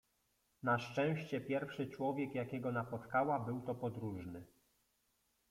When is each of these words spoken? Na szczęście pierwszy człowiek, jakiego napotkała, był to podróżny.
Na 0.63 0.79
szczęście 0.79 1.41
pierwszy 1.41 1.87
człowiek, 1.87 2.35
jakiego 2.35 2.71
napotkała, 2.71 3.39
był 3.39 3.61
to 3.61 3.75
podróżny. 3.75 4.45